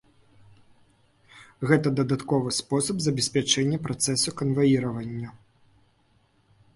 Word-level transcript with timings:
Гэта 1.71 1.87
дадатковы 1.99 2.49
спосаб 2.59 2.97
забеспячэння 3.07 3.77
працэсу 3.85 4.29
канваіравання. 4.41 5.29